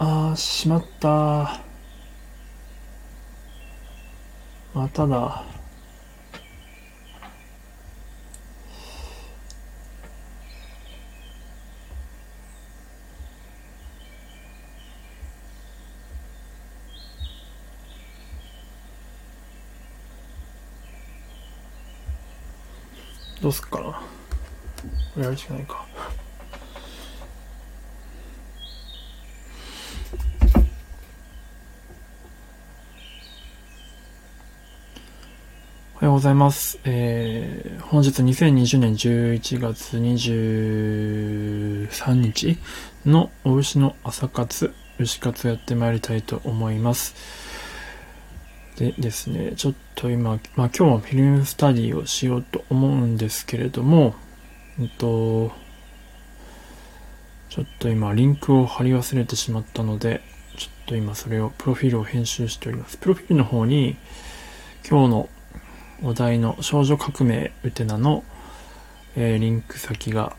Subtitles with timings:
[0.00, 1.60] あー、しまった
[4.72, 5.44] まただ。
[23.42, 23.84] どうすっかな。
[23.84, 24.00] こ
[25.16, 25.87] れやるしかないか。
[36.08, 36.78] おはようございます。
[36.84, 42.56] えー、本日2020年11月23日
[43.04, 47.14] のお牛の朝活、牛活をやってまいりたいと思います。
[48.76, 54.14] でですね、ちょっと今、まあ今日もフィルムスタディをしようと思うんですけれども、
[54.80, 55.52] うんと、
[57.50, 60.22] ちょっと今リンクを貼り忘れてしまったので、
[60.56, 62.96] ちょっと今それを、プロフィールを編集しております。
[62.96, 63.98] プロフィールの方に、
[64.88, 65.28] 今日の
[66.02, 68.22] お題の少女革命ウテナの、
[69.16, 70.36] えーリンク先が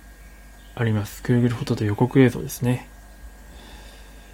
[0.76, 1.22] あります。
[1.22, 2.88] Google フォトと予告映像ですね。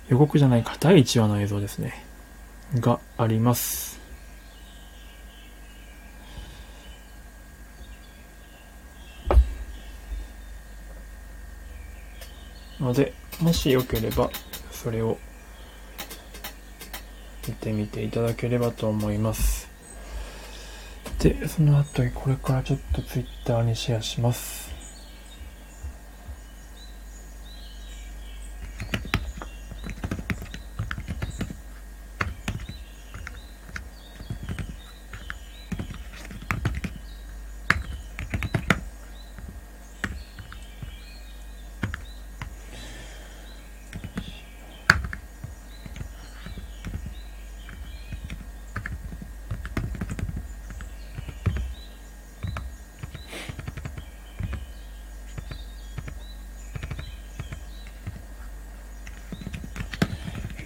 [0.08, 2.06] 予告じゃないか、第1話の映像ですね。
[2.76, 4.00] があります。
[12.80, 14.30] ので、もしよければ、
[14.72, 15.18] それを
[17.48, 19.55] 見てみていただければと思います。
[21.20, 24.65] で、その後に、これからちょっと Twitter にシェアします。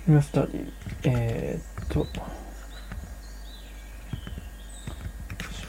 [0.09, 2.08] フィルムスタディ、えー、っと、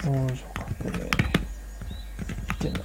[0.03, 1.12] 少女革命っ
[2.59, 2.81] てな。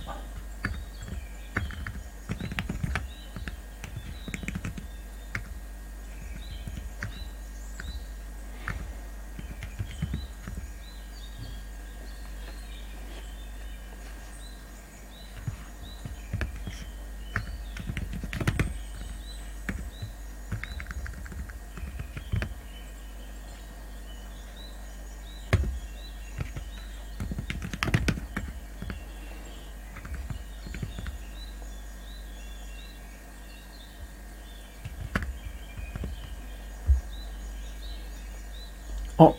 [39.18, 39.34] あ、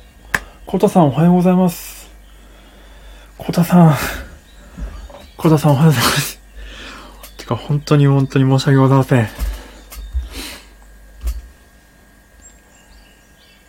[0.67, 2.11] コタさんおはようございます。
[3.39, 3.95] コタさん。
[5.37, 6.41] コタさんおはようございます。
[7.37, 9.29] てか、本当に本当に申し訳ございません。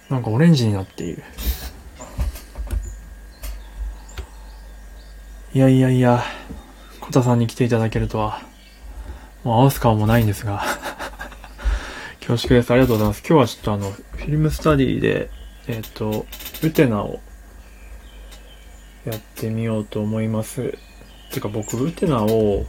[0.09, 1.23] なんかオレンジになっている。
[5.53, 6.23] いやいやいや、
[6.99, 8.41] コタさんに来ていただけるとは、
[9.43, 10.63] もう合わす顔もないんですが、
[12.25, 12.71] 恐縮です。
[12.71, 13.19] ありがとうございます。
[13.19, 15.29] 今日はちょっとあの、フィルムスタディで、
[15.67, 16.25] えっ、と、
[16.63, 17.19] ウテナを
[19.05, 20.77] やってみようと思います。
[21.31, 22.65] てか僕、ウテナを、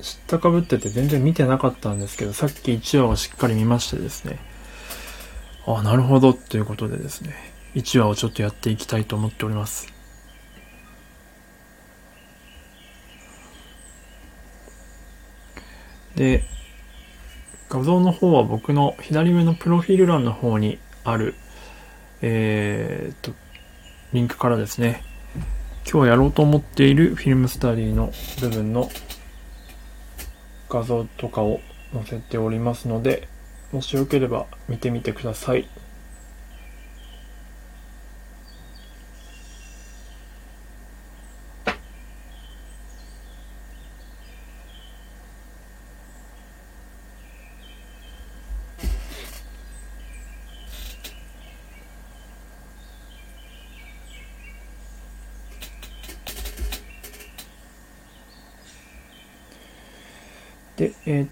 [0.00, 4.38] 知ったかぶってて全然見てなかったんですけど、さっき1話をしっかり見ましてですね。
[5.66, 7.34] あ、なるほど、ということでですね。
[7.74, 9.92] 1話をちょっとやっていきたいと思っております。
[16.14, 16.44] で、
[17.68, 21.34] 画像の方は僕の左上のプロフィール欄の方にある、
[22.22, 23.32] えーっと、
[24.12, 25.02] リンクからですね、
[25.90, 28.88] 今日やろうと思っているフィルムスタディの部分の
[30.68, 31.60] 画像とかを
[31.92, 33.28] 載せておりますので、
[33.72, 35.68] もしよければ見てみてください。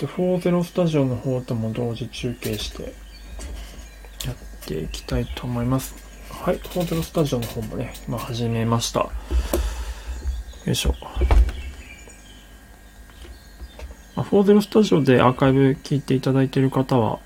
[0.06, 2.82] と、40スタジオの方とも同時中継して
[4.26, 4.36] やっ
[4.66, 5.94] ていきたいと思います。
[6.30, 9.00] はい、40スタジオの方もね、今始めました。
[9.00, 9.10] よ
[10.66, 10.94] いしょ。
[14.16, 17.18] 40スタジオでアーカイブ聞いていただいている方は、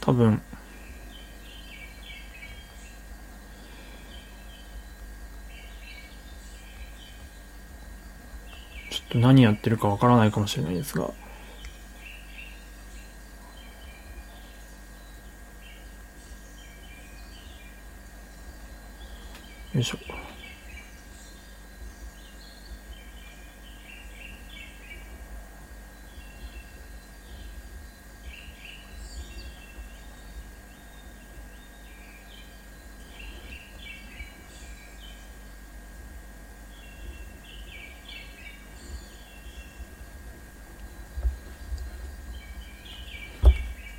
[0.00, 0.42] 多分、
[9.38, 11.14] 何やってるかわからないかもしれないですが、よ
[19.80, 20.17] いしょ。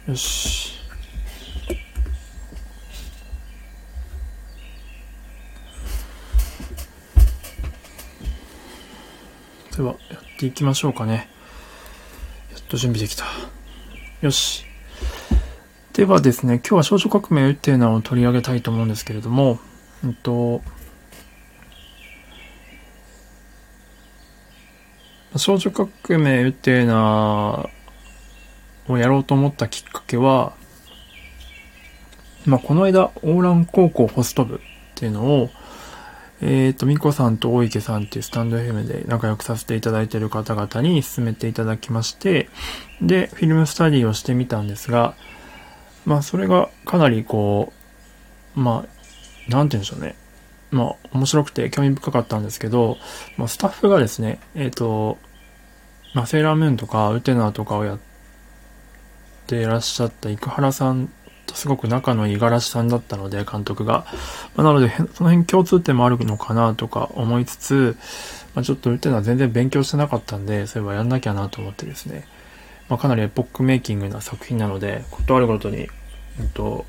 [0.10, 0.74] よし。
[9.78, 11.30] では、やっていきましょうかね。
[12.52, 13.26] やっと準備できた。
[14.22, 14.66] よし。
[15.94, 19.60] ではですね、今日は少女革命っていうのを取り上げたいと思うんですけれども、
[20.04, 20.64] うんと、
[25.36, 27.70] 少女革命っていうの
[28.94, 30.54] をやろうと思ったきっかけけは、
[32.46, 34.60] まあ、この間、オーラン高校ホスト部っ
[34.96, 35.50] ていうのを、
[36.42, 42.50] えっ、ー、と、ミコさんと大池さんっていうスタンド FM で仲良くさせていただいている方々に進めていただきまして、
[43.02, 45.16] で、フィルムスタディをしてみたんですが、
[46.06, 47.74] まあ、それがかなりこ
[48.56, 50.16] う、まあ、なんて言うんでしょうね。
[50.72, 52.98] まあ、面白くて興味深かったんですけど、
[53.38, 55.18] まあ、スタッフがですね、えっ、ー、と、
[56.14, 58.00] まあ、セーラームーンとかウテナーとかをやっ
[59.50, 61.10] ていらっしゃった生原さん
[61.48, 64.06] とすごく仲のいい五十嵐さんだったので、監督が。
[64.56, 67.98] まあ、なので、その辺共通点もあるのかなとか思いつつ、
[68.54, 72.26] まあ、ちょっとウテナー全然勉強してなかったんで、そういえばやんなきゃなと思ってですね。
[72.88, 75.90] まあ、かなりエポックメイキングな作品なので、ことあるごとに、
[76.40, 76.86] うんと、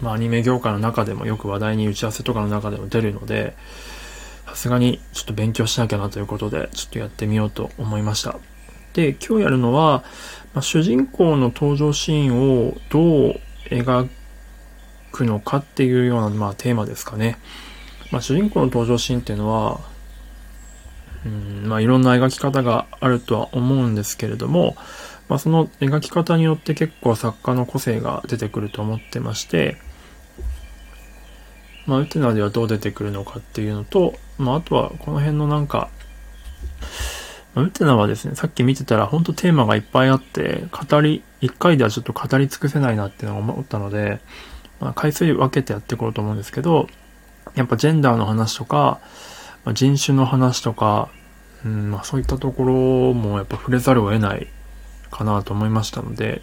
[0.00, 3.56] まあ、アニメ業界の中でもよく話題に打ち合わせとかの中でも出るので、
[4.46, 8.38] さすがにちょっと勉強しなきゃなということで、ちょっとやってみようと思いました。
[8.98, 10.02] で、今日やるのは、
[10.54, 13.40] まあ、主人公の登場シーンをどう
[13.70, 14.08] 描
[15.12, 17.38] くのかっていうような、まあ、テーマですかね。
[18.10, 19.78] まあ、主人公の登場シーンっていうのは、
[21.24, 24.76] うんまあ、いろんな描き方があるとは思うんですけれども、
[25.28, 29.76] まあ、その描き方によって結構作家の個性が出てくると思ってまして、
[31.86, 35.88] まあ、ウテナではどう出てくるのかっていうのと、まあ、あとはこの辺のなんか、
[37.56, 44.20] ウテナはですね、さっき見てたら本当テーマがいっぱいあって、語り、一回ではちょっと語り尽くせないなっていうのを思ったので、
[44.80, 46.88] まあ、回数分けてやっていこうと思うんですけど、
[47.54, 49.00] やっぱジェンダーの話とか、
[49.64, 51.08] まあ、人種の話とか、
[51.64, 52.74] うんまあ、そういったところ
[53.14, 54.46] もやっぱ触れざるを得ない
[55.10, 56.42] かなと思いましたので、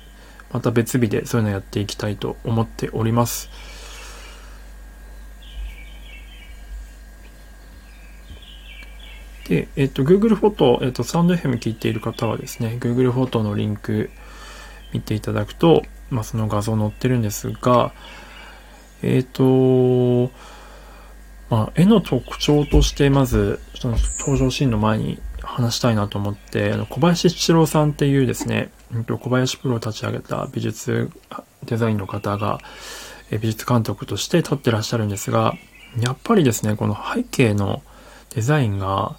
[0.51, 3.49] また別日でそういうのやっていきたいと思っております。
[9.47, 14.09] で、えっと、Google フォト、えっと、サンド FM 聞いている方はですね、Google フォトのリンク
[14.91, 17.93] 見ていただくと、まあ、その画像載ってるんですが、
[19.01, 20.31] えっと、
[21.49, 28.71] まあ、絵の特徴として、まず、その登場シーンの前に話したいなと思って、あの小林七郎さんっていうですね、
[29.07, 31.11] 小林プロを立ち上げた美術
[31.65, 32.59] デザインの方が、
[33.29, 35.53] 美術監督として立ってらっしゃるんですが、
[35.99, 37.83] やっぱりですね、この背景の
[38.33, 39.17] デザインが、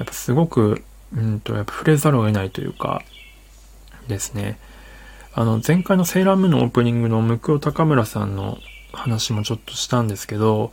[0.00, 0.82] やっぱすごく、
[1.14, 3.02] うんと、やっぱ触れざるを得ないというか、
[4.08, 4.58] ですね。
[5.34, 8.56] あの、前回のセーラームーンのオープニングの向尾高村さんの
[8.94, 10.72] 話もちょっとしたんですけど、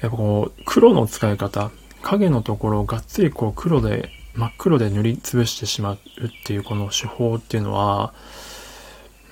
[0.00, 1.72] やっぱこう、黒の使い方、
[2.02, 5.98] 影のところをがっつりこう黒で、真っ黒で塗りつぶしてしまうっ
[6.46, 8.14] ていうこの手法っていうのは、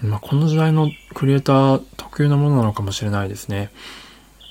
[0.03, 3.71] まあ、この時代のクリエイター特有なものなのかもしれないですね。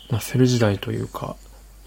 [0.10, 1.36] まあ、セル時代というか、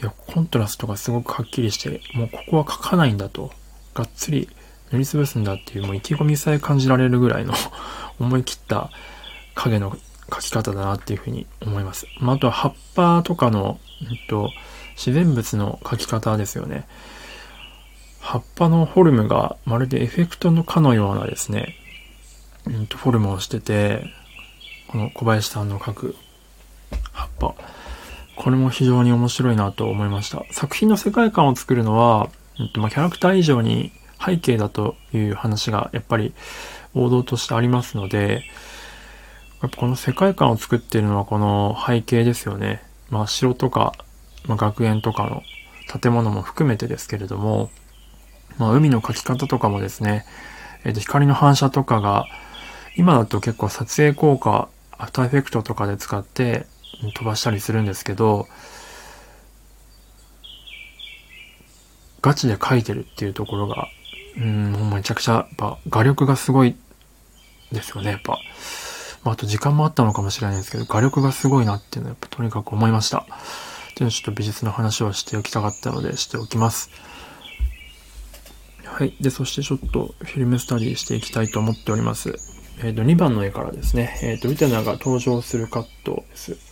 [0.01, 3.51] いや、コントラストがすごくはっきりして、もうここは書かないんだと、
[3.95, 4.49] がっつり
[4.93, 7.53] 塗りつぶすんだっていう、もう意気込みさえ感じられるぐらいの
[8.19, 8.91] 思い切った
[9.55, 9.97] 影の
[10.31, 12.07] 描き方だなっていうふうに思います。
[12.19, 14.51] まあ、あとは葉っぱとかの、えっと、
[14.97, 16.87] 自然物の描き方ですよね。
[18.21, 21.75] 葉っぱのフォルムがまるでエフェクトのかのようなですね、
[22.67, 24.05] うんと、フォルムをしてて、
[24.89, 26.17] この小林さんの描く
[27.13, 27.55] 葉っぱ。
[28.43, 30.45] これも非常に面白いなと思いました。
[30.51, 33.93] 作品の世界観を作るのは、うんとまあ、キャラクター以上に
[34.25, 36.33] 背景だという話がやっぱり
[36.95, 38.45] 王道としてありますので、
[39.61, 42.83] やっぱこの世界観を作っているのはこの背景ですよね。
[43.11, 43.93] まあ城とか
[44.47, 45.43] まあ、学園とかの
[46.01, 47.71] 建物も含めてですけれども、
[48.59, 50.25] まあ、海の描き方とかもですね、
[50.85, 52.27] えっ、と、光の反射とかが、
[52.97, 54.69] 今だと結構撮影効果、
[54.99, 56.67] アフターエフェクトとかで使って
[57.15, 58.47] 飛ばしたりするんですけど、
[62.23, 63.89] ガチで描いてるっていうところが、
[64.37, 66.77] うん、もうめちゃくちゃ、やっぱ画力がすごい
[67.73, 68.39] ですよね、やっぱ。
[69.25, 73.27] まあ、あと時間もあったのかもしれないですけど、画力がすごいなっていうのはやっぱとにかく思いました。
[73.97, 76.91] でちょっと美術の話をしておきたかったのでしておきます。
[78.85, 79.15] はい。
[79.21, 82.35] で、そしてちょっとフィルムスタディしていきたいと思っております。
[82.83, 86.70] えっ、ー、と、2番の絵からですね、えっ、ー、と、ウテナが登場するカットです。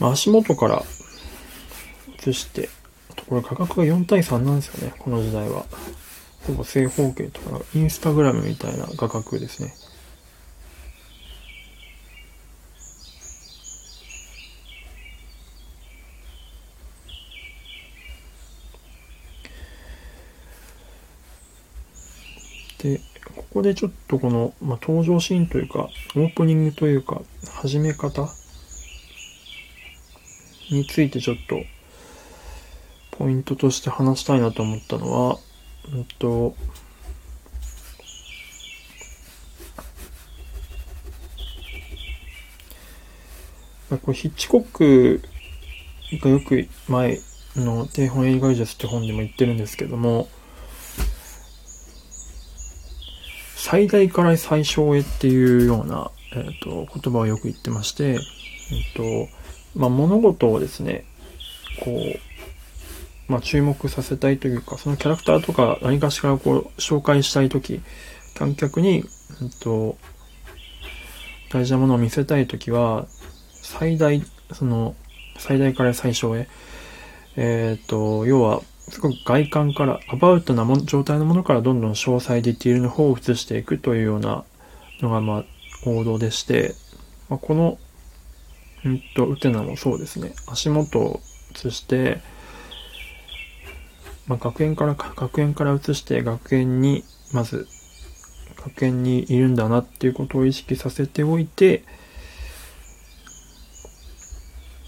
[0.00, 0.82] ま、足元から
[2.26, 2.68] 映して、
[3.28, 5.64] これ価格が4対3なんですよね、この時代は。
[6.46, 9.74] ほぼ正方形とか、インスタグラムみたいな画角ですね。
[22.78, 23.00] で、
[23.36, 27.20] ここでちょっとこの、まあ、登場シーンというか、オープニングというか、
[27.52, 28.28] 始め方
[30.70, 31.62] についてちょっと、
[33.10, 35.38] ポイントとして話したいなと思ったのは、
[35.92, 36.54] うんと、
[43.90, 45.22] これヒッチコック
[46.22, 47.18] がよく前
[47.56, 50.28] の低本映画技術って本でも言ってるんですけども、
[53.56, 59.40] 最大から最小へっていうような、えーと、言葉をよく言ってまして、えーと
[59.74, 61.04] まあ、物事をですね、
[61.82, 67.80] こう、まあ、注目させたいというか、そのキャラクターとか何かしらこう紹介したいとき、
[68.34, 69.96] 観客に、えーと、
[71.50, 73.06] 大事なものを見せたいときは、
[73.52, 74.22] 最大、
[74.52, 74.94] その、
[75.38, 76.48] 最大から最小へ、
[77.36, 84.44] えっ、ー、と、要は、すごく外観から、アバウトな状態のものからどんどん詳細ディティールの方を移していくというような
[85.00, 85.44] のが、まあ、
[85.86, 86.74] 王道でして、
[87.28, 87.78] まあ、この、
[88.84, 90.32] うんと、ウテナもそうですね。
[90.46, 91.20] 足元を
[91.52, 92.20] 移して、
[94.26, 97.66] まあ、学園から、学園から移して、学園に、まず、
[98.64, 101.84] 学園にいるんだなっていうことを意識させておいて、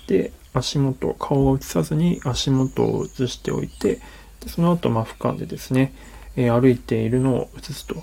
[0.06, 4.00] で、足元、顔を映さずに足元を映しておいて、
[4.40, 5.94] でその後、まあ、俯瞰でですね、
[6.36, 7.96] えー、歩いているのを映すと。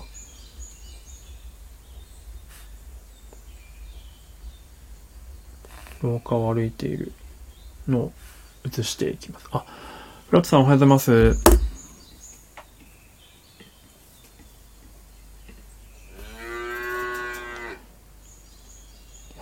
[6.02, 7.12] 廊下を歩いている
[7.86, 8.12] のを
[8.66, 9.46] 映していきます。
[9.52, 9.64] あ、
[10.28, 11.12] フラットさんおはようございます。
[11.12, 11.32] おはよ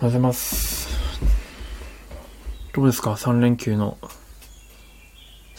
[0.01, 0.89] うございます。
[2.73, 3.97] どうですか ?3 連休の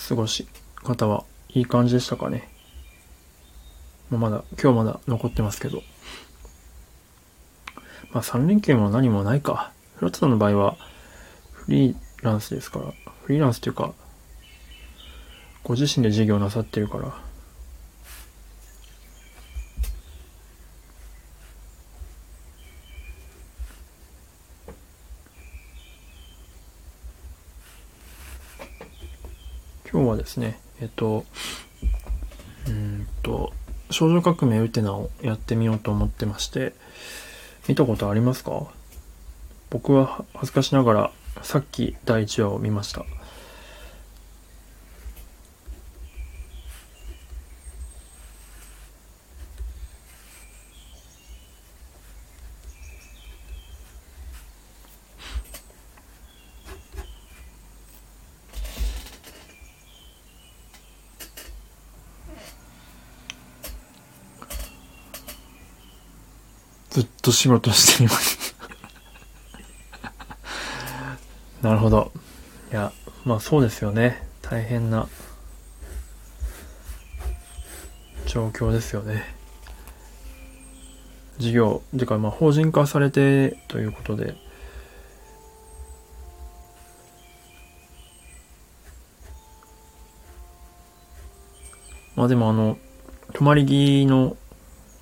[0.09, 2.49] 過ごし方はいい感じでしたかね？
[4.11, 5.83] まあ、まだ、今日まだ残ってますけど。
[8.12, 9.73] まあ3連休も何もないか。
[9.97, 10.76] フラットさんの場合は
[11.71, 12.87] フリーランスですから、
[13.23, 13.95] フリーランスっていうか、
[15.62, 17.15] ご自身で事業なさってるから、
[29.93, 31.25] 今日はですね、えっと、
[32.67, 33.53] うんと、
[33.93, 36.75] 少女革命ウテナをやってみようと思ってまして、
[37.69, 38.67] 見たことありますか？
[39.71, 41.12] 僕は恥ずかしながら
[41.43, 43.05] さっき第1話を見ました。
[66.91, 68.50] ずっと仕事しています
[71.62, 72.11] なるほど。
[72.73, 72.93] いや、
[73.25, 74.26] まあそうですよね。
[74.40, 75.09] 大変な
[78.26, 79.25] 状況ですよね。
[81.38, 84.35] 事業、てかまあ法人化されてということで、
[92.17, 92.79] まあでもあの、
[93.33, 94.37] 泊まり木の、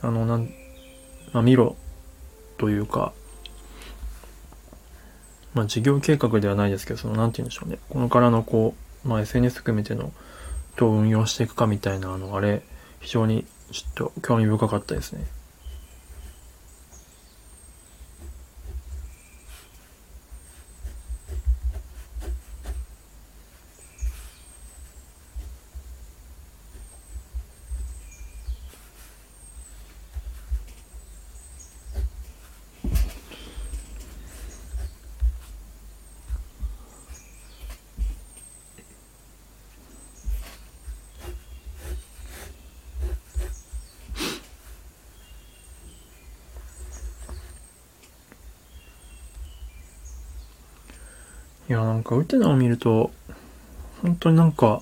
[0.03, 0.49] あの、なん、
[1.33, 1.77] まあ、見ろ
[2.57, 3.13] というか、
[5.59, 7.79] まあ、事業計画ではないですけど、その、なんて言うんでしょうね。
[7.91, 8.75] このからのこ
[9.05, 10.13] う、まあ、SNS 含めての、
[10.77, 12.63] どう運用していくかみたいな、あの、あれ、
[13.01, 15.25] 非常にちょっと興味深かったですね。
[52.09, 53.11] かウテナを見ると、
[54.01, 54.81] 本当になんか、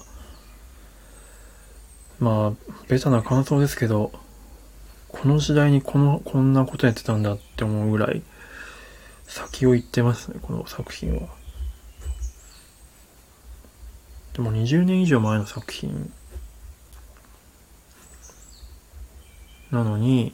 [2.20, 4.12] まあ、ベタな感想ですけど、
[5.08, 8.22] この時代にこの、こんなことやってたんだって思うぐらい、
[9.24, 11.22] 先を行ってますね、この作品は。
[14.34, 16.12] でも20年以上前の作品
[19.72, 20.32] なのに、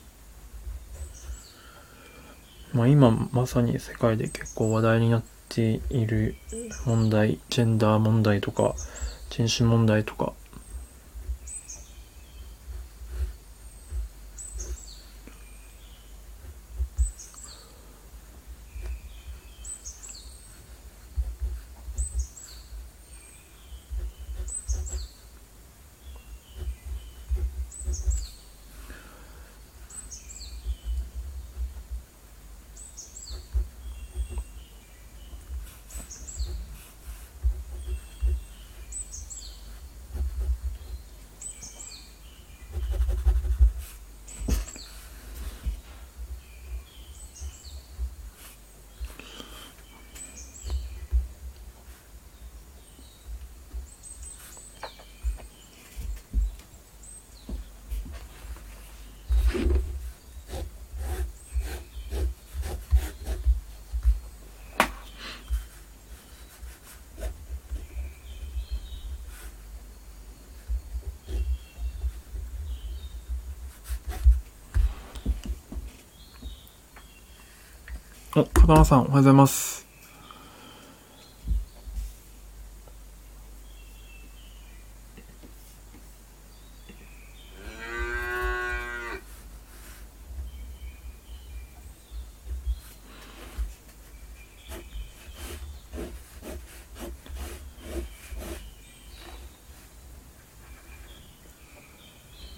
[2.74, 6.34] まあ今まさに世界で結構話題になってている
[6.86, 8.74] 問題、ジェンダー問題とか、
[9.28, 10.32] 人種問題とか、
[78.72, 79.86] お、片野さん、おはようございます。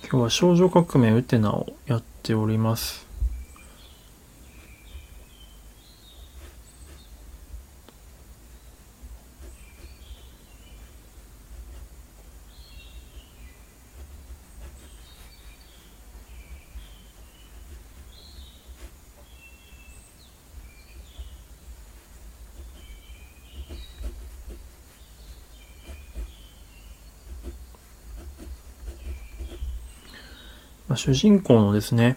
[0.09, 3.14] 今日は少女革命ウテナをやっております。
[31.05, 32.17] 主人公のですね、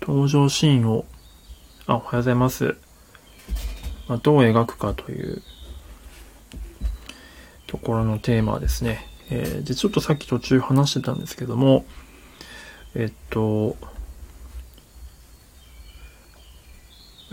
[0.00, 1.04] 登場シーンを、
[1.88, 2.76] あ、おはようございます。
[4.06, 5.42] まあ、どう描くかという
[7.66, 9.04] ところのテーマですね。
[9.28, 11.84] えー、で、ちょっとさっき途中話してたんですけども、
[12.94, 13.76] えっと、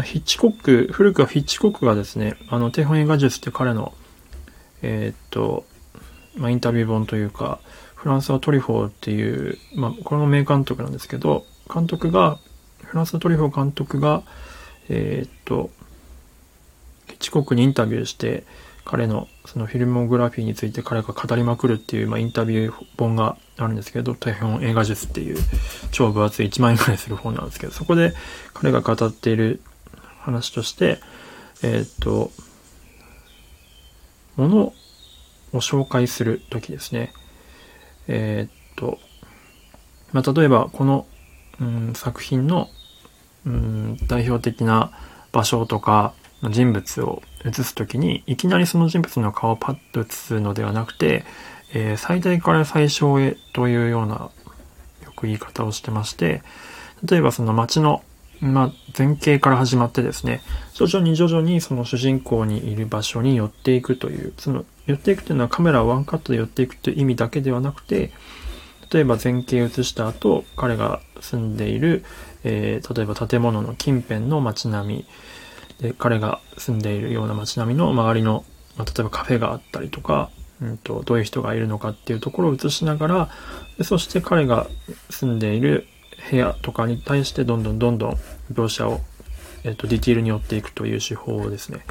[0.03, 3.93] ヒッチコック、古くはヒッチコックがですね、あの、手本映画術って彼の、
[4.81, 5.65] えー、っと、
[6.39, 7.59] まあ、インタビュー本というか、
[7.95, 12.39] フランスはトリュフォーっていう、まあ、これも名監督なんですけど、監督が、
[12.83, 14.23] フランスのトリュフォー監督が、
[14.87, 15.69] えー、っと、
[17.19, 18.43] ヒッチにインタビューして、
[18.85, 25.37] 彼のそのフィルモグラフィーについて彼が語りまくるっていう、まあ、インタビュー本があるんですけど、定本映画術っていう
[25.91, 28.13] 超分厚い1万円くらいする本なんですけど、そこで
[28.53, 29.61] 彼が語っている
[30.21, 30.99] 話として、
[31.61, 32.31] えー、っと、
[34.37, 34.73] もの
[35.53, 37.11] を紹介するときですね。
[38.07, 38.99] えー、っと、
[40.11, 41.05] まあ、例えばこの、
[41.59, 42.69] うん、作品の、
[43.45, 44.91] うん、代表的な
[45.31, 46.13] 場所とか
[46.49, 51.23] 人物を映すときにいきなりその人物の顔をパッと映すのではなくて、
[51.73, 54.31] えー、最大から最小へというような
[55.03, 56.41] よく言い方をしてまして
[57.03, 58.03] 例えばその街の
[58.41, 60.41] まあ、前景から始まってですね、
[60.73, 68.11] 徐々に徐々にその主人公にいる場所に寄っていくという、その寄っていくというのはカメラをワンカットで寄っていくという意味だけではなくて、
[68.91, 72.03] 例えば前景を映した後、彼が住んでいる、
[72.43, 75.05] えー、例えば建物の近辺の街並み、
[75.81, 78.45] で、彼が住んでいるような街並みの周りの、
[78.77, 80.29] まあ、例えばカフェがあったりとか、
[80.61, 83.29] うんと、どういう人がいるのかっていうところを映しながら、
[83.83, 84.67] そして彼が
[85.09, 85.87] 住んでいる
[86.29, 88.17] 部屋とかに対してどんどんどんどん
[88.51, 89.01] 描写を、
[89.63, 91.85] えっ、と、ディティールに寄っていくという手法ですね。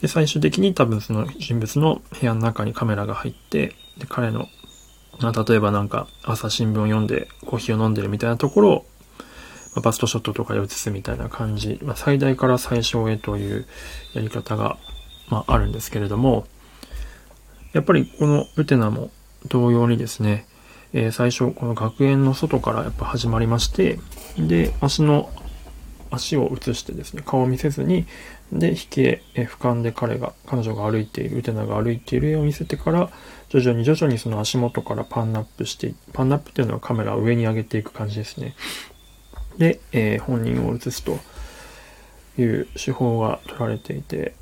[0.00, 4.48] で、最終的に多分その人物の部屋の中にカメラが入って、で、彼の、
[5.20, 8.86] ま、例えばなんか朝新聞を読んでコーヒーを飲んでるみたいなところを、
[9.76, 13.66] ま、バストショットとかで映すみたいな感じ、まあ、最大から最小へという
[14.14, 14.78] やり方が、
[15.28, 16.46] まあ、あるんですけれども、
[17.72, 19.10] やっぱりこのウテナも
[19.48, 20.46] 同様にですね、
[20.92, 23.98] えー、最初、この学園の外からやっぱ始まりまして、
[24.38, 25.30] で、足の
[26.10, 28.06] 足を映してですね、顔を見せずに、
[28.52, 33.10] で、引き絵、俯瞰で彼が、彼女が歩いている、ウテナが歩いている絵を見せてから、
[33.48, 38.54] 徐々に徐々にその足元からパンナップして、パンナップっていうのはカメラを上に上げていく感じですね。
[39.58, 41.18] で、えー、本人を映すと
[42.38, 44.34] いう手法が取られていて、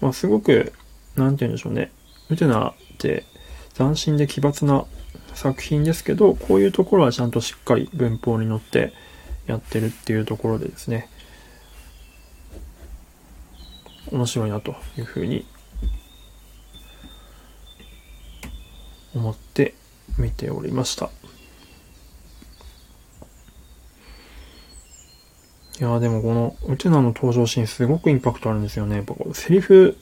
[0.00, 0.72] まあ、すごく、
[1.14, 1.92] なんて言うんでしょうね。
[2.28, 3.24] ウテナって
[3.74, 4.84] 斬新で奇抜な
[5.34, 8.92] 作品ですけど、こういうところはちゃんとしっかり文法に乗って
[9.46, 11.08] やってるっていうところでですね、
[14.10, 15.46] 面白いなというふうに
[19.14, 19.74] 思って
[20.18, 21.10] 見ておりました。
[25.80, 28.96] いやでもこのウテナの登場シーンすごくインパクトあるんですよね。
[28.96, 29.96] やっぱこうセリフ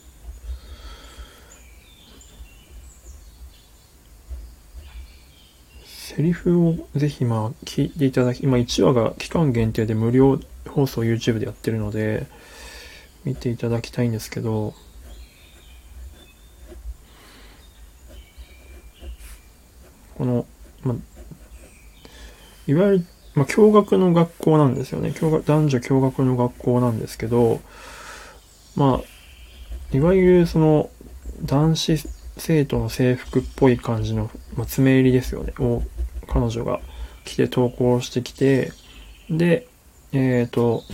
[6.11, 12.27] セリフをぜひまあ聞いていただき、今1話が期間限定で無料放送 YouTube でやってるので、
[13.25, 14.75] 見ていただきたいんですけど、
[20.19, 20.47] この、
[20.83, 20.97] まあ、
[22.67, 25.13] いわゆる、まあ、共学の学校なんですよね。
[25.13, 27.61] 共学男女共学の学校なんですけど、
[28.75, 30.91] まあ、いわゆるその、
[31.45, 31.99] 男子
[32.37, 35.55] 生徒の制服っぽい感じの、まあ、爪入りですよね。
[35.61, 35.85] を
[36.31, 36.81] 彼女が
[37.25, 38.73] 来て投稿してきて、
[39.29, 39.67] で、
[40.13, 40.85] えっ、ー、と、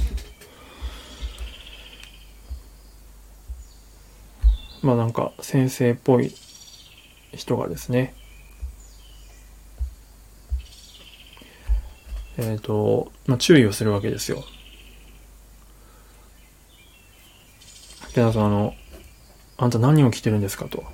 [4.82, 6.32] まあなんか先生っぽい
[7.32, 8.14] 人がですね、
[12.38, 14.42] えっ、ー、と、まあ注意をするわけですよ。
[18.14, 18.74] で、さん、あの、
[19.58, 20.84] あんた何を着てるんですかと。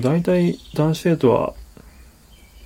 [0.00, 1.54] 大体男子生徒は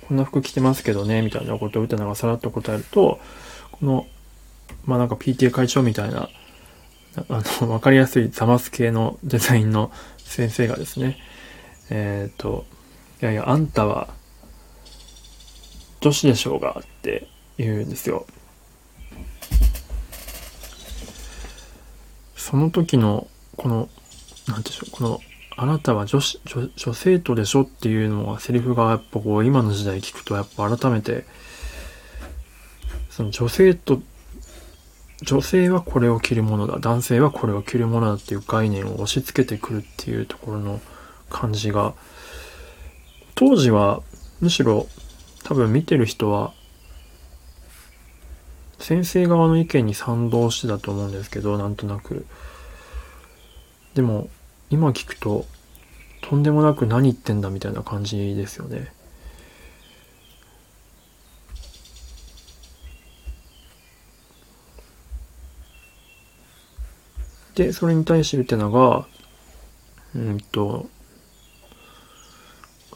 [0.07, 3.19] こんな服着てますけどね、みたいなことを歌がさらっと答えると、
[3.71, 4.07] この、
[4.85, 6.29] まあなんか PTA 会長みたいな、
[7.29, 11.17] あの、わかりやすいザマス系のデザインの先生がですね、
[11.91, 12.65] えっ、ー、と、
[13.21, 14.09] いやいや、あんたは
[16.01, 18.25] 女子でしょうがって言うんですよ。
[22.35, 23.89] その時の、この、
[24.47, 25.19] なんでしょう、この
[25.61, 31.25] あなたは女子女、女生徒でしょっていうのがセリフがやっぱこう今の時代聞くとやっぱ改めて
[33.09, 34.01] その女性と
[35.21, 40.79] 女性はこれを着るものだ男性はこれを着るものだっていう概念を押し付けてくるっていうところの
[41.29, 41.93] 感じが
[43.35, 44.01] 当時は
[44.39, 44.87] むしろ
[45.43, 46.53] 多分見てる人は
[48.79, 52.25] 先生側の意見に賛同してたと思うんですけどなんとなく。
[53.93, 54.29] でも
[54.71, 55.45] 今聞くと
[56.21, 58.91] とんでもなく何言ってんだみたいな感じですよね。
[67.55, 69.05] で、それに対してるってのが、
[70.15, 70.87] うんと、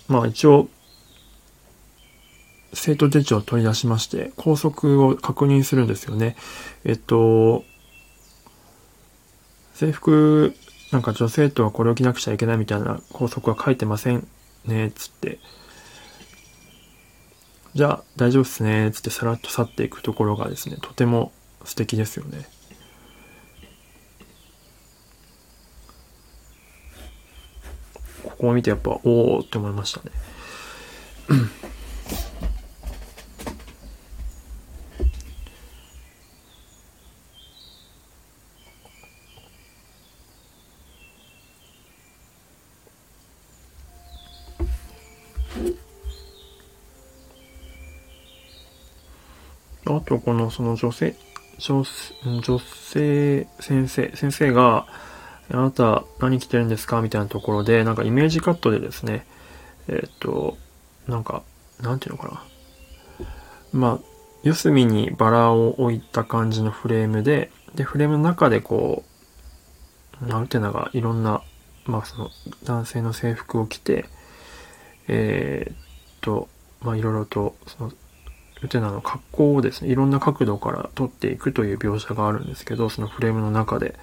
[0.08, 0.70] まあ一応、
[2.74, 6.38] 生徒手帳を取り出しまして、校則を確認するんですよね。
[6.86, 7.66] えっと、
[9.74, 10.56] 制服
[10.94, 14.28] なんか女性とはこれを着なくちゃいけないみたいな校則は書いてません
[14.66, 15.40] ね、つって。
[17.74, 21.32] じゃあ大丈夫っすね、つってさらっと去っていくところがですね、とても
[21.66, 22.48] 素敵ですよね。
[28.24, 30.12] ここを見てやっぱ、おおって思いましたね。
[49.86, 51.16] あと、この、その女性、
[51.60, 51.84] 女
[52.42, 54.88] 女性先生、先生が、
[55.52, 57.02] あなた何着てるんですか？
[57.02, 59.26] みたいなところで、なんかイメージカットでですね、
[59.88, 60.58] えっ、と、
[61.08, 61.44] なんか、
[61.82, 63.28] なんていうのかな？
[63.74, 64.00] まあ、
[64.44, 69.04] 四隅にバラを置いた感じのフレームで、で、フレームの中でこ
[70.22, 71.44] う、なんていうのがいろんな、
[71.86, 72.30] まあその
[72.64, 74.06] 男性の制服を着て、
[75.08, 75.76] えー、っ
[76.22, 76.48] と、
[76.82, 77.92] まあいろいろと、その
[78.64, 83.96] ウテナの格好をですね、いろんな角度から撮っていくという描写があるんですけど、そのフレームの中で。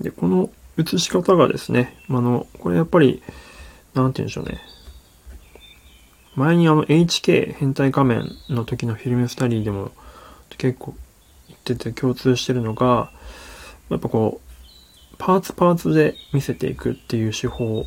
[0.00, 3.22] で、この映し方がですね、あの、これやっぱり、
[3.94, 4.60] なんて言うんでしょうね。
[6.34, 9.90] 前にあの HK 変態仮面の時のフィルムスタディでも
[10.56, 10.94] 結構
[11.48, 13.10] 言ってて共通してるのが、
[13.90, 17.86] やっぱこう、パーツパーツで見せていくっていう手法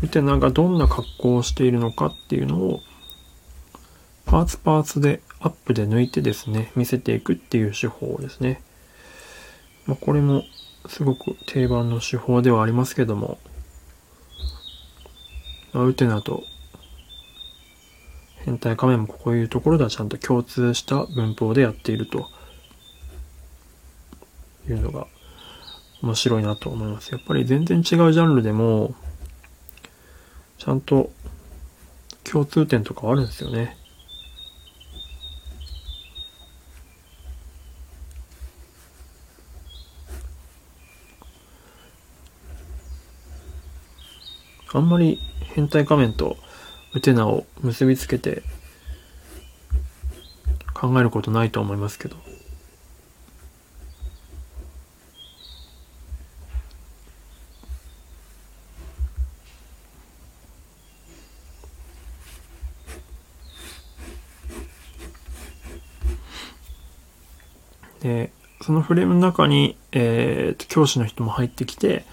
[0.00, 2.80] 見てなんかどんな格好をしているのかっていうのを
[4.26, 8.60] パーツパーツでアップで抜いてですね、見せていくっていう手法ですね。
[9.86, 10.42] まあ、これも
[10.86, 13.38] すごく定番の手法ではありますけども、
[15.72, 16.44] まあ、ウテナと
[18.44, 22.28] 変態仮面もこういうところではちゃんと共通した文法でやっていると
[24.68, 25.06] いうのが
[26.02, 27.10] 面白いなと思います。
[27.12, 28.94] やっぱり全然違うジャンルでも、
[30.58, 31.10] ちゃんと
[32.24, 33.76] 共通点とかあるんですよね。
[44.74, 45.18] あんまり
[45.54, 46.36] 変態仮面と
[46.94, 48.42] ウテナを結びつけて
[50.74, 52.16] 考えることないと思いますけど。
[68.00, 68.30] で、
[68.68, 72.04] そのフレームの中に、えー、教師の人も入ってきて、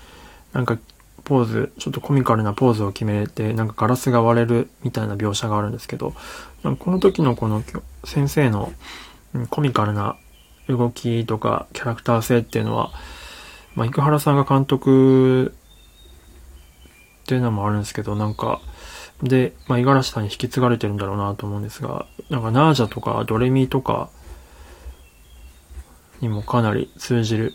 [0.54, 0.78] なんか
[1.26, 6.14] ポーズ、ちょっとコミカルなポーズを決めて、なんかガラスが割れるみたいな描写があるんですけど、
[6.80, 7.62] この時のこの
[8.06, 8.72] 先生の
[9.50, 10.16] コミカルな
[10.70, 12.94] 動きとかキャラクター性っていうのは、
[13.76, 15.54] まあ、生原さんが監督
[17.24, 18.62] っていうのもあるんですけど、なんか、
[19.22, 24.10] で、まあ、五十嵐さんに引き継がれてるんだろうなと思うんですが、なんかナージャとかドレミとか
[26.26, 27.54] にもかなり通じる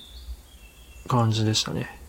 [1.09, 2.00] 感じでしたね。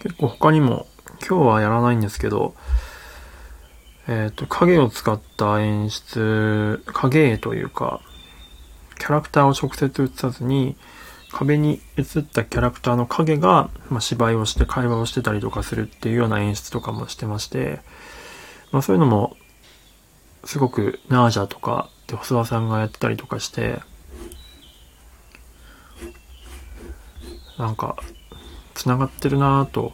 [0.00, 0.86] 結構他にも、
[1.26, 2.54] 今日はやらないんですけど、
[4.08, 8.00] えっ、ー、と、影を使った演出、影絵というか、
[8.98, 10.76] キャラクターを直接映さずに、
[11.30, 17.80] 壁に映ったキャラクターの影が、まあ、芝居をして会話をしてたりとかするっていうような演出とかもしてまして、
[18.72, 19.36] まあそういうのも、
[20.44, 23.80] すごくナージャとかで細田さんがやってたりとかして、
[27.58, 27.96] なんか
[28.82, 29.92] 繋がってるなぁと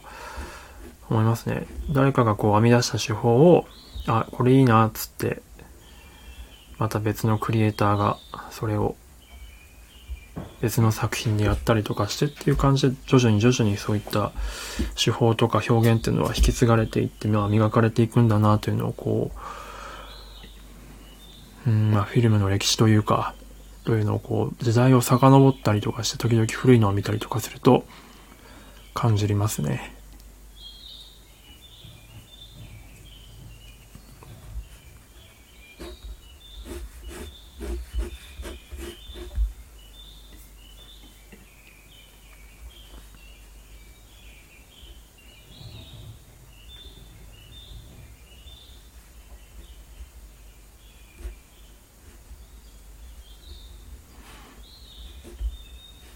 [1.09, 1.67] 思いますね。
[1.91, 3.65] 誰かがこう編み出した手法を、
[4.07, 5.41] あ、これいいなっつって、
[6.77, 8.17] また別のクリエイターが
[8.51, 8.95] それを
[10.61, 14.31] 別の作品でやったりとかしてっていう感じで徐々に徐々にそういった
[14.95, 19.31] 手法とか表現っていうのは引き継がれていって、まあ磨かれていくんだなというのをこ
[21.65, 23.35] う、うん、まあフィルムの歴史というか、
[23.83, 27.85] というのをこう時代を遡ったりとかして時々古いのを見たりとかすると、
[28.99, 29.93] 感じりますね。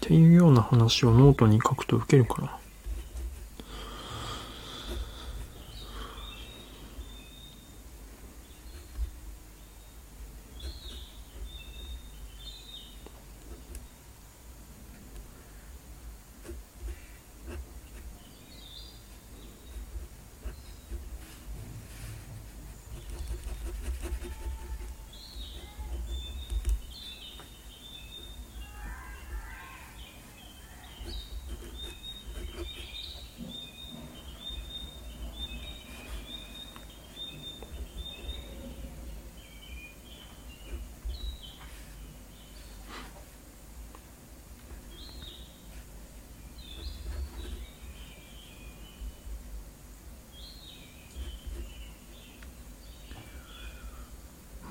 [0.00, 2.58] ていうような話をノートに書くと受けるかな。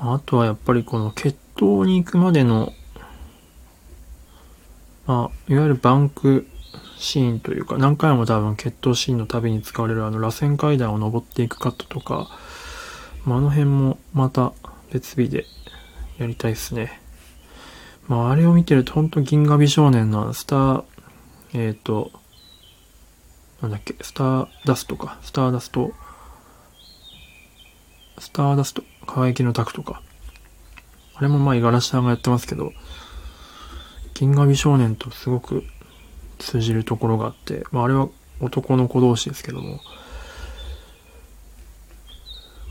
[0.04, 2.72] あとはやっぱりこの決闘に行くまでの、
[5.06, 6.48] まあ、いわゆるバンク
[6.98, 12.30] シーンというか、何回も多分決闘シーンのたびに使われるあの螺旋階段を登っていくカットとか、
[13.26, 14.54] まあ、あの辺もまた
[14.94, 15.46] 別日で
[16.18, 17.02] やりたいですね。
[18.08, 20.84] まあ、あれを見てると、ほんと銀河美少年のスター、
[21.56, 22.10] えっ、ー、と、
[23.62, 25.92] なんだっけ、スターダストか、スターダスト、
[28.18, 30.02] スターダスト、輝きのタクとか、
[31.22, 32.74] あれもまあ、五十嵐さんがやってますけど、
[34.16, 35.64] 銀河美少年とすごく
[36.40, 39.80] 通じるところがあって、まあ、あれは男の子同士ですけども、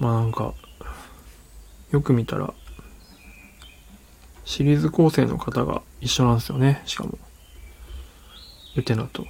[0.00, 0.52] まあなんか、
[1.92, 2.52] よく見たら、
[4.44, 7.20] シリーズ構成の方が一緒なんですよね、しかも。
[8.76, 9.28] ウテナと。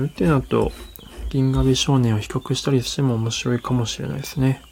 [0.00, 0.72] ウテナと
[1.30, 4.62] 銀河美少年を比較したりしても面白いかもしれないですね。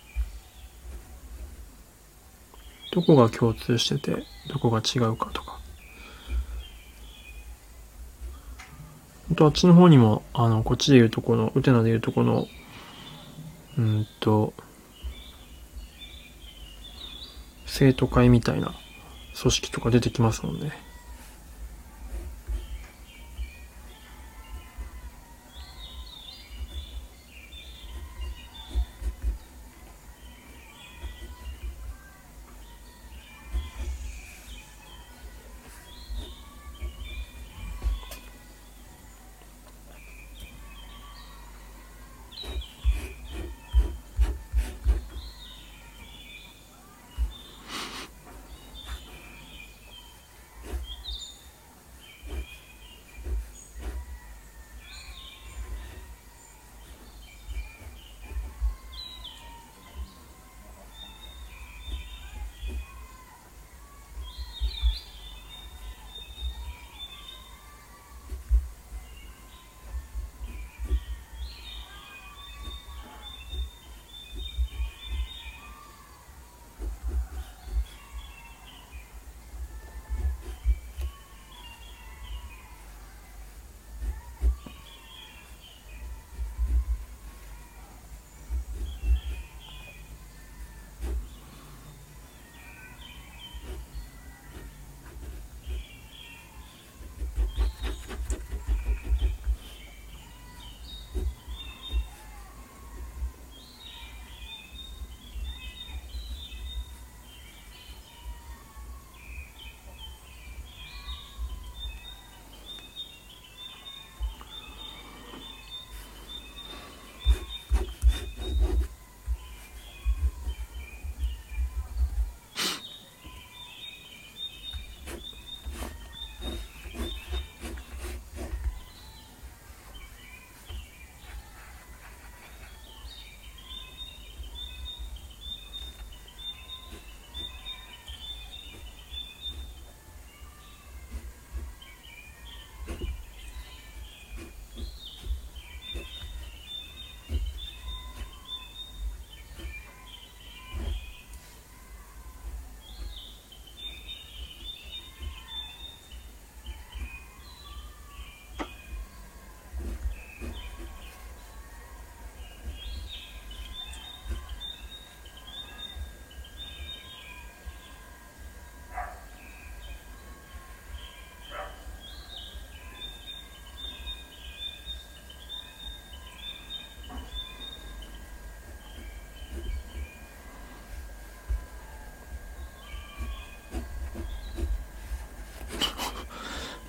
[2.92, 5.58] どこが共通してて、どこが違うかとか。
[9.32, 12.46] あとあっちの方にも、あの、こっちでいうとこの、ウテナでいうとこの、
[13.76, 14.52] うんと、
[17.66, 18.72] 生徒会みたいな
[19.40, 20.83] 組織とか出てきますもんね。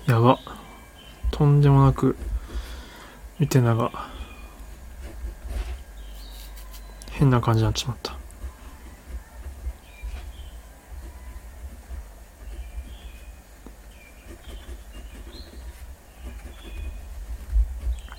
[0.06, 0.38] やば。
[1.32, 2.16] とんでもなく、
[3.40, 3.90] ユテナが、
[7.10, 8.14] 変な感じになっちまった。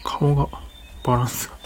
[0.03, 0.49] 顔が、
[1.05, 1.56] バランスが。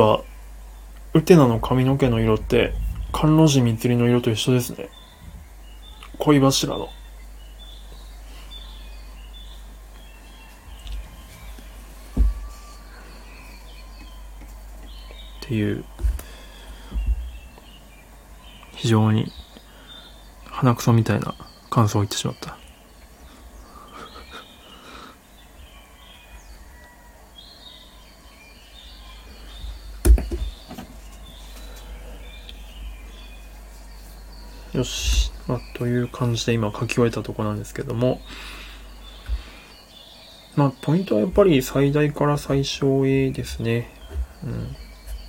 [0.00, 0.22] ば、
[1.12, 2.72] ウテナの髪の毛の色って、
[3.12, 4.88] 甘露寺みつりの色と一緒ですね。
[6.18, 6.84] 恋柱の。
[6.84, 6.88] っ
[15.40, 15.84] ていう、
[18.76, 19.30] 非常に
[20.46, 21.34] 鼻くそみたいな
[21.68, 22.49] 感想を言ってしまった。
[34.80, 35.30] よし。
[35.46, 38.20] まあ、という感じで今書き終えたとこなんですけども、
[40.56, 43.90] まあ、ポイントはやっぱり最大から最小へですね。
[44.44, 44.76] うん。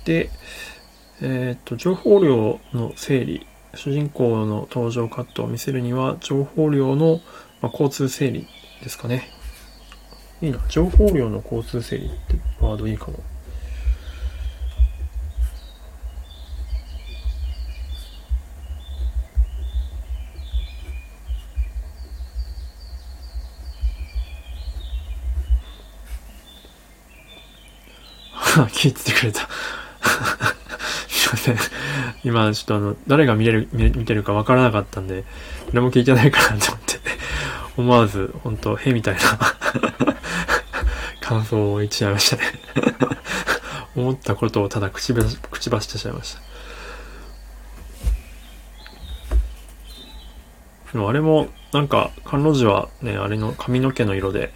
[0.04, 0.30] で、
[1.20, 7.20] えっ、と、情報量の整理、主人公の登場カットを見せるには、情報量の、
[7.60, 8.46] まあ、交通整理
[8.82, 9.28] ですかね。
[10.40, 10.58] いいな。
[10.68, 12.14] 情報量の交通整理って
[12.60, 13.22] ワードいいかも。
[28.66, 29.48] 聞いててくれた。
[31.08, 31.56] すいません。
[32.24, 35.24] 今、ちょっとあの、誰が見れる、見てるかわからなかったんで、
[35.68, 37.00] 誰も聞いてないかなと思って、
[37.76, 39.20] 思わず、本当へみたいな。
[41.20, 42.42] 感想を言っちゃいましたね。
[43.96, 46.42] 思ったことをただ口ば口ばしてしまいました。
[50.94, 54.52] あれも、なんか、彼女はね、あれの髪の毛の色で、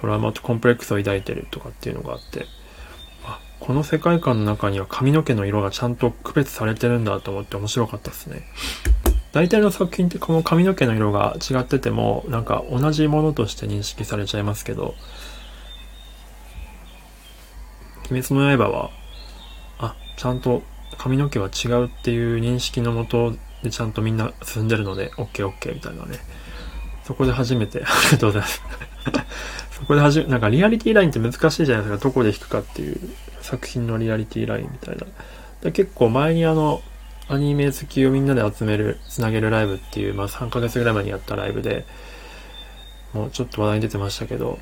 [0.00, 2.46] トラウマとコンプレックスを抱いてるとかっていうのがあって、
[3.60, 8.42] この世界観の中には髪の毛の色がちゃんと区別されてるんだと思って面白かったですね。
[9.32, 14.94] 大体の作品ってこの髪の毛の色が違ってても、なんか同じものとして認識されちゃいますけど、
[18.10, 18.90] 鬼滅の刃は、
[19.78, 20.62] あ、ちゃんと
[20.98, 26.18] 髪の毛は違うっていう認識のもとでちゃんとみんな進んでるので、オッケーオッケーみたいなね。
[27.04, 28.62] そこで初めて、 ありがとうございます。
[29.72, 32.04] そこで初め、なんかリアリティラインって難しいじゃないですか。
[32.04, 32.98] どこで弾くかっていう
[33.40, 35.06] 作品のリアリティラインみたいな。
[35.62, 36.82] で結構前にあの、
[37.28, 41.86] アニメ好きをみんなで集める、つなげるライブっていう、まあ3ヶ月ぐらい前にやったライブで、
[43.12, 44.58] もうちょっと話題に出てましたけど、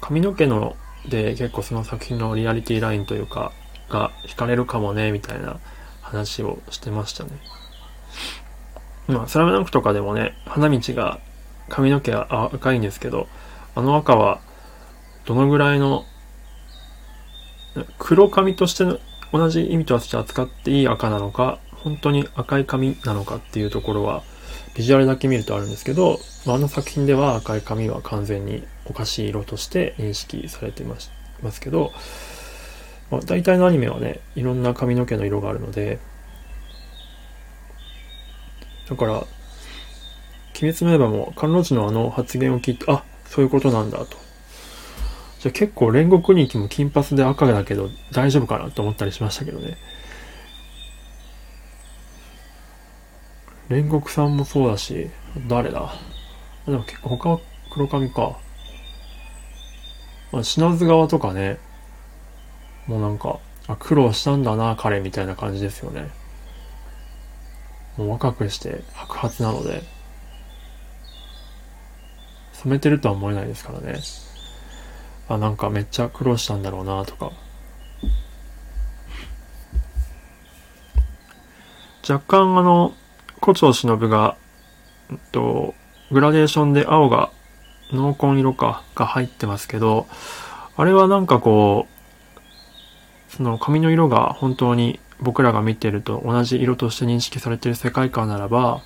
[0.00, 0.76] 髪の毛の
[1.08, 3.52] で結構その作品のリアリティラインというか、
[3.88, 5.58] が惹かれるかもね、みたいな
[6.00, 7.30] 話をしてましたね。
[9.08, 11.20] まあ、スラムダンクとかでもね、花道が
[11.68, 13.26] 髪の毛は赤いんですけど、
[13.74, 14.40] あの赤は
[15.26, 16.04] どのぐらいの
[17.98, 18.98] 黒髪としての
[19.32, 24.22] 同じ意味として扱っていい赤なのか、本当に赤い髪なのかっていうところは、
[24.74, 31.12] ビジュアルだけ見るとあるんですけど、あの作品では赤い髪は完全におかしい色として認識されてます
[31.42, 31.92] ますけど、
[33.10, 35.98] まあ、大体のアニメはね、いろんな髪の毛の色があるので、
[38.88, 39.12] だから、
[40.62, 44.29] 鬼滅の刃も、関路寺のあの発言を聞いて、あ、そういうことなんだと。
[45.40, 49.78] じゃあ結構煉獄人気も金髪で赤だけど大丈夫かなと思ったりしましたけどね。
[53.70, 55.08] 煉獄さんもそうだし、
[55.46, 55.94] 誰だ？
[56.66, 57.40] でも結構他は
[57.72, 58.38] 黒髪か。
[60.30, 61.58] まあ、品津川とかね、
[62.86, 66.10] もうなんか、あ、苦労したんだな、彼みたいな感じですよね。
[67.96, 69.82] もう若くして白髪なので、
[72.52, 74.00] 染めてるとは思えないですからね。
[75.30, 77.32] あ、なんかめっちゃ苦労したんだろうなとか。
[82.08, 82.94] 若干あの、
[83.40, 84.36] 胡蝶忍が、
[85.10, 85.74] えっと、
[86.10, 87.30] グラデーションで青が、
[87.92, 90.08] 濃紺色か、が入ってますけど、
[90.76, 91.86] あれはなんかこ
[93.30, 98.82] う、その髪の色が本当に僕らが見てると同じ色として認識されてる世界観ならば、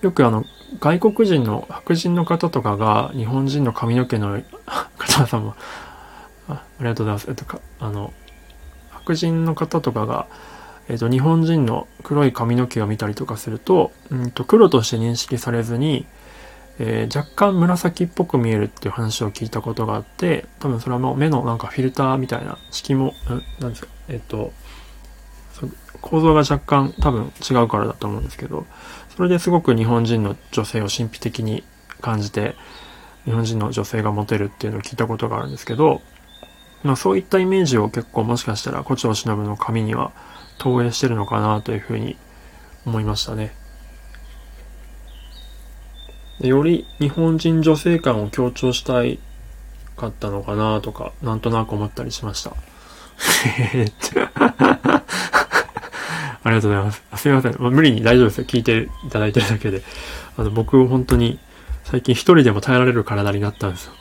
[0.00, 0.44] よくあの、
[0.80, 4.40] 外国人の白人の方とかが日本人の髪の毛の、
[4.98, 5.56] 方さんも
[6.48, 7.26] あ、ありがとうございます。
[7.28, 8.12] えっと、かあの、
[8.90, 10.26] 白人の方とかが、
[10.88, 16.06] えっと、日本人の黒い髪の毛を見たりとかすると、うんと黒として認識されずに、
[16.78, 23.14] えー、若干紫っぽく見えるっていう話を聞いたことがあって、多分それはもう目のなんかフィルターみたいな色も、
[23.58, 24.52] なんですか、えっと、
[26.00, 28.66] 構造が若干多分違うからだと思うんですけど、
[29.18, 31.64] それですごく日本人の女性を神秘的に
[32.00, 32.54] 感じて、
[33.24, 36.02] 日本人の女性がモテるっていうのを聞いたことがあるんですけど、
[36.84, 40.12] まあそういったイメージを結構もしかしたら胡蝶忍の髪には
[40.58, 42.16] 投影してるのかなというふうに
[42.86, 43.52] 思いましたね。
[46.38, 49.18] より日本人女性感を強調したい
[49.96, 52.52] かったのかなとか、なんとなく思ったりしました。
[56.44, 57.02] ありがとうございます。
[57.16, 57.56] すみません。
[57.58, 58.44] まあ、無理に大丈夫ですよ。
[58.44, 59.82] 聞いていただいてるだけで。
[60.36, 61.38] あの、僕、本当に、
[61.84, 63.92] 最近一人でも耐えられる体になったんですよ。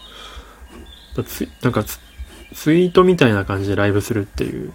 [1.24, 4.72] つなんかツ、イートみたいな感じでライブするっていう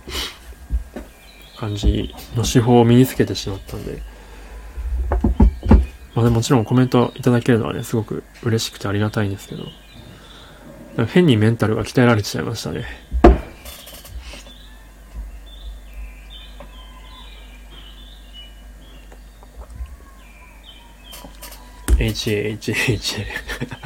[1.57, 4.03] 感じの手法を身につけてしまったんで。
[6.15, 9.65] まあ、もちろんコメントいただけるのはね、すごく嬉しくてありがたいんですけど。
[11.07, 12.85] 変にメンタルが鍛えられちゃいましたね。
[21.97, 23.25] HAHA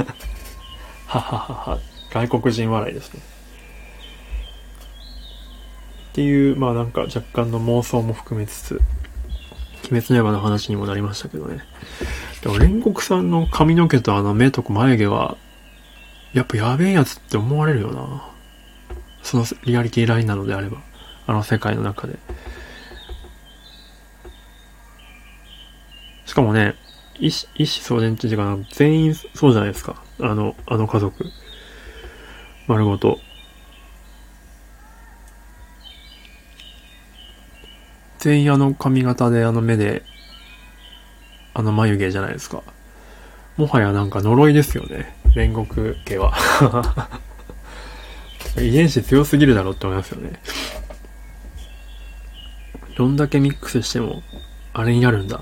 [1.07, 1.79] はははは。
[2.11, 3.21] 外国人笑いですね。
[6.13, 8.81] っていう、まあなんか若干の妄想も含めつつ、
[9.91, 11.61] 鬼滅の刃の話にもなりましたけどね。
[12.43, 15.37] でも煉獄さんの髪の毛とあの目とか眉毛は、
[16.33, 18.29] やっぱやべえやつって思われるよな。
[19.23, 20.79] そのリアリティラインなのであれば。
[21.27, 22.19] あの世界の中で。
[26.25, 26.77] しかもね、
[27.19, 30.03] 医師、医師総伝っていうか、全員そうじゃないですか。
[30.21, 31.25] あの、あの家族。
[32.67, 33.21] 丸ごと。
[38.19, 40.03] 全員あの髪型であの目で、
[41.55, 42.63] あの眉毛じゃないですか。
[43.57, 45.17] もはやなんか呪いですよね。
[45.35, 46.35] 煉獄家は。
[48.59, 50.41] 遺伝子強すぎるだろうって思いますよね。
[52.97, 54.23] どんだけミックスしても、
[54.73, 55.41] あれになるんだ。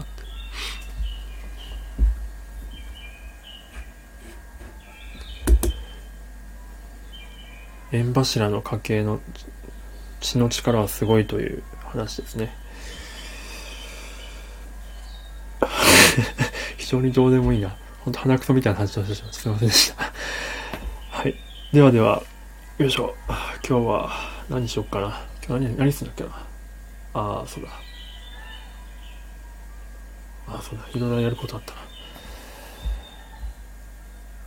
[7.95, 9.21] 縁柱の家系の
[10.21, 12.53] 血の力はすごいという話ですね。
[16.77, 17.77] 非常にどうでもいいな。
[18.01, 20.13] ほんと鼻くそみたいな話をしてしまってすいませんでした。
[21.11, 21.37] はい。
[21.73, 22.21] ではでは、
[22.79, 23.15] よいしょ。
[23.29, 24.11] 今日は
[24.49, 25.21] 何しよっかな。
[25.47, 26.47] 今日何、何するんだっけな。
[27.15, 27.71] ああ、そうだ。
[30.49, 30.85] ああ、そうだ。
[30.93, 31.81] いろいろやることあったな。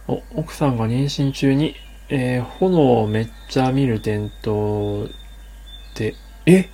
[0.10, 1.78] お、奥さんが妊娠中に
[2.10, 5.10] えー、炎をめっちゃ見る伝統
[5.95, 6.70] で、え？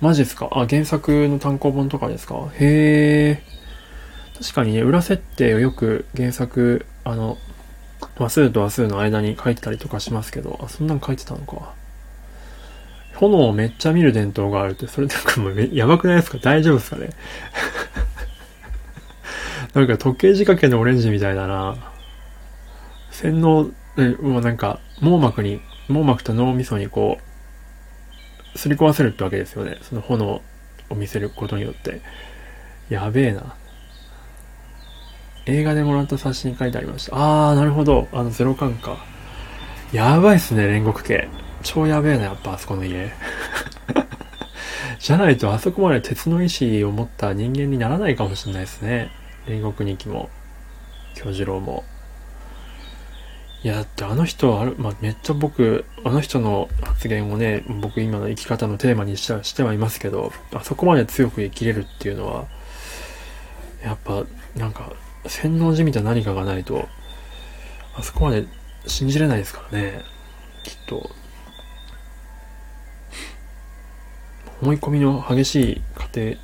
[0.00, 0.48] マジですか？
[0.52, 2.48] あ、原作の単行本とかですか？
[2.58, 3.42] へえ。
[4.40, 7.36] 確かにね、裏設定をよく原作、あの、
[8.16, 11.74] 和数と和数の間に書いてたりとかしますけど、あ、そんなん書いてたのか。
[13.16, 16.38] 炎をめっちゃ見る伝統があるって、それなんかもうやばくないですか？
[16.38, 17.10] 大丈夫ですかね？
[19.74, 21.76] なんか時計仕掛けのオレンジみたいだな。
[23.10, 27.18] 洗脳で、もうなんか、網膜に、網膜と脳みそにこ
[28.54, 29.78] う、すり込ませるってわけですよね。
[29.82, 30.42] その炎を
[30.94, 32.00] 見せることによって。
[32.88, 33.56] やべえな。
[35.46, 37.50] 映画でもらった冊子に書いてありました。
[37.50, 38.06] あー、なるほど。
[38.12, 38.98] あの、ゼロ感か。
[39.92, 41.28] やばいっすね、煉獄系。
[41.64, 43.12] 超やべえな、やっぱあそこの家。
[45.00, 49.10] じゃないとあそこまで鉄の意志を持った人間にならないかもしれないですね。
[49.46, 50.30] 煉獄日記も、
[51.14, 51.84] 京次郎も。
[53.64, 62.46] いや、だってあの人はある、まあ、めっちゃ僕、あの人の発言をね、僕今の生き方のテーマにしてしてはいますけど、あそこまで強く生きれるっていうのは、
[63.82, 64.24] やっぱ、
[64.56, 64.92] なんか、
[65.26, 66.88] 洗脳じみた何かがないと、
[67.96, 68.46] あそこまで
[68.86, 70.02] 信じれないですからね、
[70.62, 71.10] きっと。
[74.62, 75.82] 思い込みの激しい
[76.14, 76.36] 家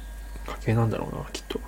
[0.46, 1.60] 庭、家系なんだろうな、きっと。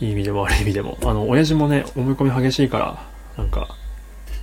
[0.00, 0.98] いい意味でも悪い意味でも。
[1.02, 3.76] あの、親父もね、思い込み激しいから、なんか、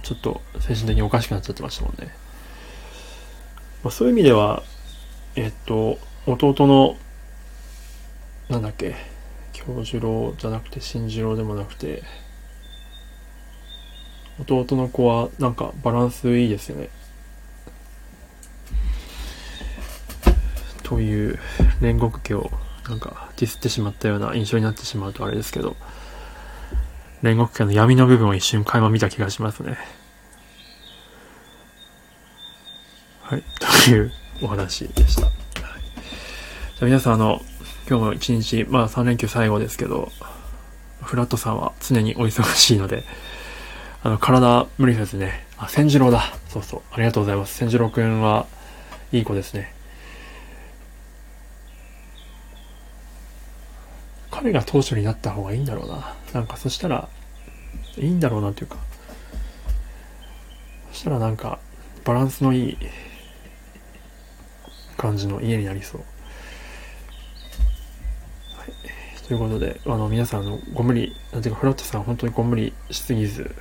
[0.04, 2.14] ちょっと精神的におかしくなっちゃってましたもんね。
[3.84, 4.64] まあ、そういう意味では、
[5.36, 6.98] えっと、弟の、
[8.50, 8.96] なんだっけ、
[9.54, 12.04] 京次郎じゃなくて新次郎でもなくて、
[14.40, 16.90] 弟の子はなんかバランスいいですよね。
[20.84, 21.38] という
[21.82, 22.50] 煉獄家を
[22.88, 25.76] なんかディスってしまったような印象になってしまうとあれですけど、
[27.22, 29.78] 煉獄家の闇の部分を一瞬垣間見た気がしますね。
[33.22, 33.44] はい、
[33.86, 34.12] という
[34.42, 35.22] お話でした。
[35.22, 35.30] じゃ
[36.82, 37.42] あ皆さん、あの、
[37.90, 40.12] 今日も一日、まあ3連休最後ですけど、
[41.02, 43.04] フラットさんは常にお忙しいので、
[44.04, 46.24] あの、体無理せずね、あ、千次郎だ。
[46.48, 46.82] そうそう。
[46.92, 47.56] ありがとうございます。
[47.58, 48.46] 千次郎くんは
[49.12, 49.74] いい子ですね。
[54.42, 56.16] 彼が当初になった方がいいんだろうな。
[56.34, 57.10] なんかそしたら、
[57.98, 58.78] いいんだろうなというか、
[60.94, 61.60] そしたらなんか、
[62.06, 62.78] バランスのいい
[64.96, 66.02] 感じの家になりそう。
[68.56, 69.28] はい。
[69.28, 73.54] ということで、あの、皆さん、の、ご無理、なんていうか、フラットさん、本当にご無理しすぎず、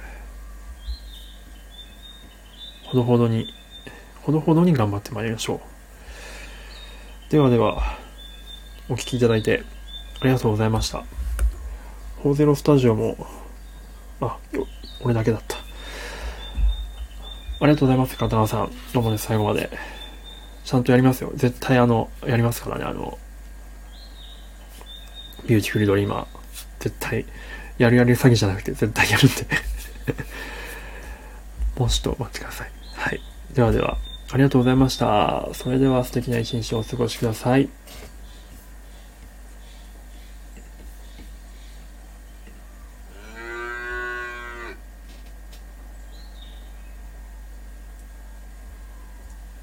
[2.84, 3.52] ほどほどに、
[4.22, 5.60] ほどほどに頑張ってまいりましょ
[7.28, 7.32] う。
[7.32, 7.82] ではでは、
[8.88, 9.64] お聞きいただいて
[10.20, 11.04] ありがとうございました。
[12.22, 13.16] ホーゼロスタジオも、
[14.20, 14.36] あ、
[15.02, 15.56] 俺だけだった。
[15.56, 15.60] あ
[17.62, 18.72] りがとうございます、片川さん。
[18.92, 19.70] どうもね、最後まで。
[20.64, 21.32] ちゃんとやりますよ。
[21.34, 23.16] 絶対あの、やりますからね、あの、
[25.46, 26.26] ビューティフルドリーマー。
[26.80, 27.24] 絶対、
[27.78, 29.46] やるやる詐欺じゃなくて、絶対やるんで
[31.78, 32.70] もうちょっとお待ちください。
[32.94, 33.20] はい。
[33.54, 33.98] ではでは、
[34.30, 35.48] ありがとうございました。
[35.52, 37.68] それでは素敵な一日をお過ごしください。